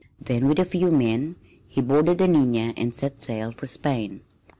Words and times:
Then, 0.19 0.47
with 0.47 0.57
a 0.57 0.65
few 0.65 0.89
men, 0.89 1.35
he 1.67 1.79
boarded 1.79 2.17
the 2.17 2.27
Nina 2.27 2.73
and 2.75 2.91
set 2.95 3.21
sail 3.21 3.51
for 3.51 3.67
Spain. 3.67 4.21